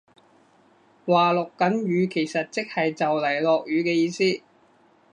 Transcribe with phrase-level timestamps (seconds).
[1.05, 4.41] 話落緊雨其實即係就嚟落雨嘅意思